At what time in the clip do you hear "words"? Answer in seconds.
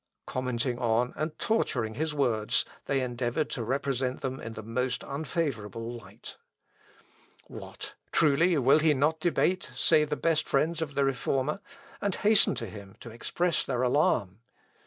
2.11-2.65